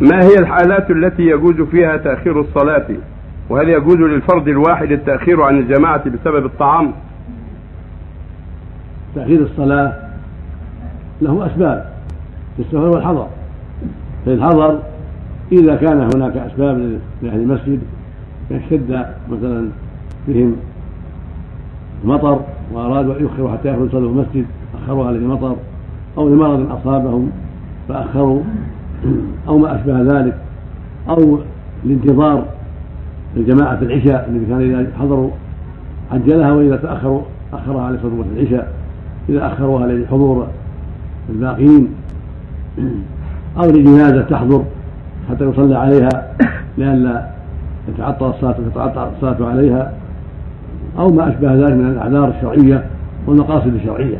ما 0.00 0.22
هي 0.22 0.34
الحالات 0.38 0.90
التي 0.90 1.22
يجوز 1.22 1.60
فيها 1.60 1.96
تأخير 1.96 2.40
الصلاة؟ 2.40 2.86
وهل 3.50 3.68
يجوز 3.68 3.96
للفرد 3.96 4.48
الواحد 4.48 4.92
التأخير 4.92 5.42
عن 5.42 5.58
الجماعة 5.58 6.04
بسبب 6.08 6.46
الطعام؟ 6.46 6.92
تأخير 9.14 9.42
الصلاة 9.42 9.92
له 11.22 11.46
أسباب 11.46 11.92
في 12.56 12.62
السفر 12.62 12.88
والحضر. 12.88 13.26
في 14.24 14.34
الحضر 14.34 14.78
إذا 15.52 15.76
كان 15.76 16.10
هناك 16.14 16.36
أسباب 16.36 16.98
لأهل 17.22 17.40
المسجد 17.40 17.80
يشتد 18.50 19.06
مثلا 19.30 19.68
بهم 20.28 20.56
المطر 22.04 22.40
وأرادوا 22.72 23.16
أن 23.16 23.22
يؤخروا 23.22 23.52
حتى 23.52 23.68
يخرجوا 23.68 23.86
يصلوا 23.86 24.10
المسجد 24.10 24.46
أخروا 24.82 25.06
عليه 25.06 25.18
المطر 25.18 25.56
أو 26.18 26.28
لمرض 26.28 26.72
أصابهم 26.72 27.30
فأخروا 27.88 28.42
أو 29.48 29.58
ما 29.58 29.76
أشبه 29.76 30.02
ذلك 30.02 30.34
أو 31.08 31.38
الانتظار 31.84 32.44
لجماعة 33.36 33.78
العشاء 33.82 34.28
الذي 34.30 34.46
كان 34.46 34.60
إذا 34.60 34.86
حضروا 34.98 35.30
عجلها 36.12 36.52
وإذا 36.52 36.76
تأخروا 36.76 37.22
أخرها 37.52 37.82
على 37.82 37.98
العشاء 38.36 38.72
إذا 39.28 39.46
أخروها 39.46 39.86
لحضور 39.86 40.46
الباقين 41.28 41.88
أو 43.58 43.70
لجنازة 43.70 44.22
تحضر 44.22 44.64
حتى 45.30 45.44
يصلى 45.44 45.78
عليها 45.78 46.32
لئلا 46.78 47.28
يتعطل 47.88 48.30
الصلاة 48.30 48.56
تتعطل 48.70 49.10
الصلاة 49.16 49.50
عليها 49.50 49.92
أو 50.98 51.12
ما 51.12 51.28
أشبه 51.28 51.54
ذلك 51.54 51.72
من 51.72 51.90
الأعذار 51.90 52.28
الشرعية 52.28 52.84
والمقاصد 53.26 53.74
الشرعية. 53.74 54.18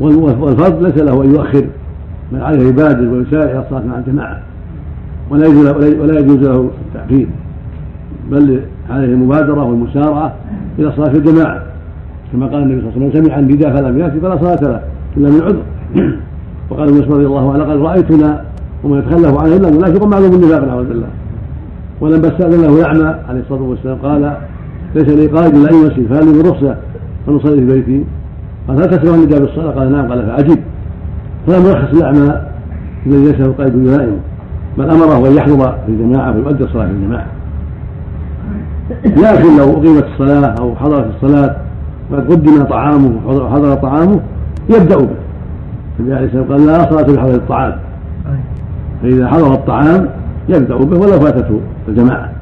والفرض 0.00 0.82
ليس 0.82 0.96
له 0.96 1.24
أن 1.24 1.34
يؤخر 1.34 1.64
بل 2.32 2.40
عليه 2.40 2.68
يبادر 2.68 3.08
ويسارع 3.08 3.50
إلى 3.50 3.58
الصلاة 3.58 3.86
مع 3.86 3.98
الجماعة. 3.98 4.40
ولا 5.30 5.46
يجوز 5.46 5.66
ولا 6.00 6.20
يجوز 6.20 6.38
له 6.38 6.70
التأخير 6.88 7.26
بل 8.30 8.60
عليه 8.90 9.06
المبادرة 9.06 9.64
والمسارعة 9.64 10.32
إلى 10.78 10.92
صلاة 10.96 11.10
الجماعة. 11.10 11.62
كما 12.32 12.46
قال 12.46 12.62
النبي 12.62 12.80
صلى 12.80 12.90
الله 12.90 13.06
عليه 13.06 13.08
وسلم 13.08 13.24
سمع 13.24 13.38
النداء 13.38 13.76
فلم 13.76 13.98
يأتي 13.98 14.20
فلا 14.20 14.36
صلاة 14.36 14.60
له 14.62 14.80
إلا 15.16 15.30
من 15.30 15.42
عذر. 15.42 15.62
وقال 16.70 16.88
ابن 16.88 17.12
رضي 17.12 17.26
الله 17.26 17.52
عنه 17.52 17.64
لقد 17.64 17.76
رأيتنا 17.76 18.44
وما 18.84 18.98
يتخلف 18.98 19.38
عنه 19.38 19.56
إلا 19.56 19.70
منافق 19.70 20.06
معلوم 20.06 20.34
النفاق 20.34 20.64
نعوذ 20.64 20.88
بالله. 20.88 21.08
ولما 22.00 22.28
استأذن 22.28 22.62
له 22.62 22.80
الأعمى 22.80 23.14
عليه 23.28 23.40
الصلاة 23.40 23.62
والسلام 23.62 23.98
قال 23.98 24.36
ليس 24.94 25.08
لي 25.08 25.26
قائد 25.26 25.54
إلا 25.54 25.70
أن 25.70 25.74
يمسي 25.74 26.04
فهل 26.04 26.26
من 26.26 26.42
رخصة 26.46 26.76
فنصلي 27.26 27.56
في 27.56 27.66
بيتي؟ 27.66 28.04
قال 28.68 28.82
هل 28.82 28.98
تسمع 28.98 29.14
النداء 29.14 29.40
بالصلاة 29.40 29.70
قال 29.70 29.92
نعم. 29.92 30.08
قال 30.08 30.26
فأجب 30.26 30.58
فلم 31.46 31.66
يرخص 31.66 31.94
الأعمى 31.94 32.40
الذي 33.06 33.32
ليس 33.32 33.40
له 33.40 33.54
قائد 33.58 33.74
يلائمه 33.74 34.16
بل 34.78 34.90
أمره 34.90 35.28
أن 35.28 35.36
يحضر 35.36 35.74
في 35.86 35.92
الجماعة 35.92 36.36
ويؤدي 36.36 36.64
الصلاة 36.64 36.86
في 36.86 36.92
الجماعة 36.92 37.26
لكن 39.04 39.56
لو 39.56 39.72
أقيمت 39.72 40.04
الصلاة 40.04 40.54
أو 40.60 40.76
حضرت 40.76 41.06
الصلاة 41.14 41.56
وقد 42.10 42.32
قدم 42.32 42.62
طعامه 42.62 43.12
وحضر 43.26 43.74
طعامه 43.74 44.20
يبدأ 44.68 44.96
به. 44.96 45.08
النبي 46.00 46.14
عليه 46.14 46.26
الصلاة 46.26 46.42
والسلام 46.42 46.58
قال 46.58 46.66
لا 46.66 46.90
صلاة 46.90 47.16
بحضر 47.16 47.34
الطعام. 47.34 47.76
فإذا 49.02 49.28
حضر 49.28 49.54
الطعام 49.54 50.08
يبدأ 50.48 50.76
به 50.76 50.98
ولو 50.98 51.20
فاتته 51.20 51.60
الجماعة. 51.88 52.32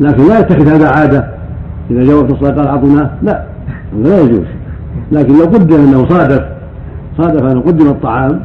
لكن 0.00 0.28
لا 0.28 0.38
يتخذ 0.38 0.68
هذا 0.68 0.88
عادة. 0.88 1.28
إذا 1.90 2.04
جاء 2.04 2.20
الصلاة 2.20 2.50
قال 2.50 2.66
أعطنا. 2.66 3.10
لا 3.22 3.44
هذا 3.94 4.08
لا 4.08 4.20
يجوز. 4.20 4.44
لكن 5.12 5.38
لو 5.38 5.44
قدم 5.44 5.74
أنه 5.74 6.08
صادف 6.08 6.42
صادف 7.18 7.42
أنه 7.42 7.60
قدم 7.60 7.86
الطعام 7.86 8.40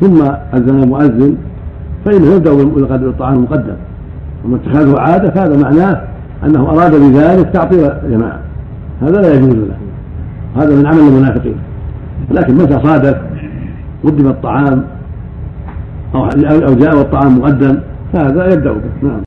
ثم 0.00 0.22
أذن 0.54 0.82
المؤذن 0.82 1.36
فإنه 2.04 2.34
يبدأ 2.34 2.54
بقدر 2.54 3.08
الطعام 3.08 3.42
مقدم 3.42 3.74
وما 4.44 4.56
اتخاذه 4.56 5.00
عادة 5.00 5.30
فهذا 5.30 5.56
معناه 5.56 6.00
أنه 6.44 6.70
أراد 6.70 6.94
بذلك 6.94 7.50
تعطيل 7.52 7.90
الجماعة. 8.04 8.38
هذا 9.02 9.20
لا 9.20 9.34
يجوز 9.34 9.54
له. 9.54 9.76
هذا 10.56 10.76
من 10.76 10.86
عمل 10.86 10.98
المنافقين. 10.98 11.56
لكن 12.30 12.54
متى 12.54 12.80
صادف 12.82 13.16
قدم 14.04 14.28
الطعام 14.28 14.84
أو 16.14 16.24
أو 16.68 16.74
جاء 16.74 16.96
والطعام 16.96 17.38
مقدم 17.38 17.78
فهذا 18.12 18.52
يبدأ 18.52 18.72
به. 18.72 19.08
نعم. 19.08 19.20